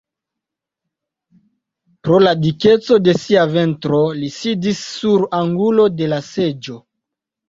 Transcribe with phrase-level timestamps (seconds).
[2.07, 6.79] Pro la dikeco de sia ventro li sidis sur angulo de la seĝo.